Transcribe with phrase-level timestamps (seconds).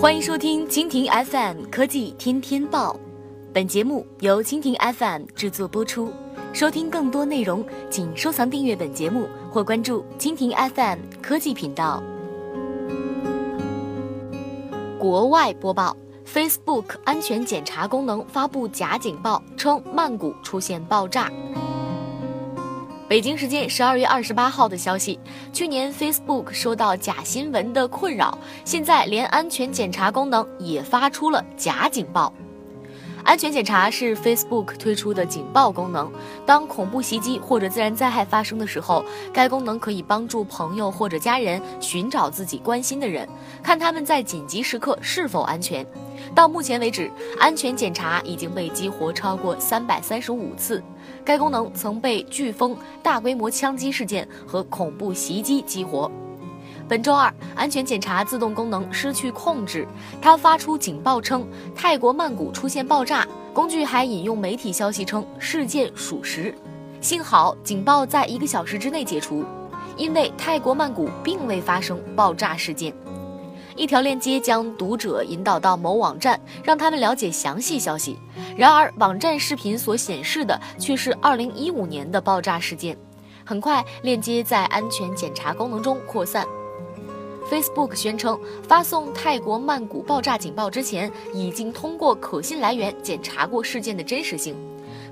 [0.00, 2.98] 欢迎收听蜻蜓 FM 科技天天报，
[3.52, 6.10] 本节目由蜻蜓 FM 制作播出。
[6.54, 12.02] 收听更多内容，请收藏订阅本节目或关注蜻蜓 FM 科技频道。
[14.98, 15.94] 国外播报
[16.26, 21.30] ：Facebook 安全检查功能发布假警报，称曼谷出现爆炸。
[23.10, 25.18] 北京时间十二月二十八号的消息，
[25.52, 32.32] 去年 Facebook 收到假新闻的困扰，现在连安全检查功能也发出了假警报。
[33.22, 36.10] 安全检查是 Facebook 推出的警报功能。
[36.44, 43.28] 当恐怖袭击或者自然灾害发生的时候，该功能可以帮助朋友或者家人寻找自己关心的人，
[43.62, 45.86] 看他们在紧急时刻是否安全。
[46.34, 50.82] 到目前为止，安全检查已经被激活超过三百三十五次。
[51.24, 56.10] 该功能曾被飓风、大规模枪击事件和恐怖袭击激活。
[56.90, 59.86] 本周二，安全检查自动功能失去控制，
[60.20, 63.24] 它发出警报称泰国曼谷出现爆炸。
[63.54, 66.52] 工具还引用媒体消息称事件属实。
[67.00, 69.44] 幸好警报在一个小时之内解除，
[69.96, 72.92] 因为泰国曼谷并未发生爆炸事件。
[73.76, 78.18] 一条链接将读者引导到某网站，让他们了解详细消息。
[78.56, 82.98] 然而，网站视频所显示的却是2015年的爆炸事件。
[83.44, 86.44] 很快，链接在安全检查功能中扩散。
[87.50, 94.54] Facebook 宣称，发送泰国曼谷爆炸警报之前，已经通过可信来源检查过事件的真实性。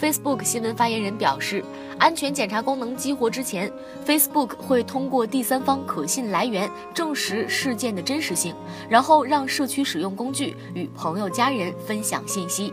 [0.00, 1.62] Facebook 新闻发言人表示，
[1.98, 3.70] 安全检查功能激活之前
[4.06, 8.54] ，Facebook 会通过第三方可信来源证实事件的真实性，
[8.88, 12.72] 然后让社区使用工具与朋友家人分享信息。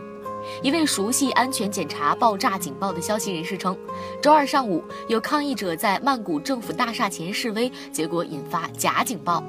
[0.62, 3.76] 一位熟悉安全检查爆炸警报的消息人士称，
[4.22, 9.42] 周二上午有抗议者在曼谷政府大厦前示威，结果引发假警报。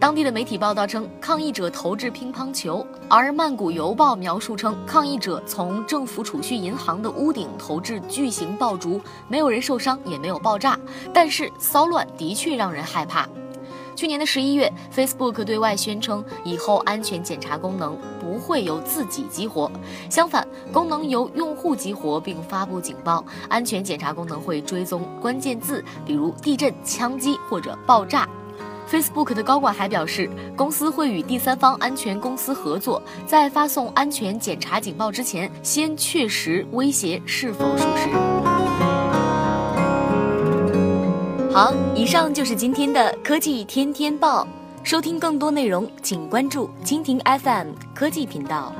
[0.00, 10.78] 当地的媒体报道称，抗议者投掷乒乓球，而曼谷邮报描述称，抗议者从政府储蓄银行的屋顶投掷巨型爆竹，没有人受伤，也没有爆炸，
[11.12, 13.28] 但是骚乱的确让人害怕。
[13.98, 19.68] 去年的十一月，Facebook 对外宣称，以后安全检查功能不会由自己激活，
[20.08, 23.24] 相反，功能由用户激活并发布警报。
[23.48, 28.28] 安全检查功能会追踪关键字，比如地震、枪击或者爆炸。
[28.88, 38.57] Facebook 的高管还表示，公司会与第三方安全公司合作，在发送安全检查警报之前，先确实威胁是否属实。
[41.58, 44.46] 好，以上就是今天的科技天天报。
[44.84, 48.72] 收听更多内容，请关注蜻蜓 FM 科技频道。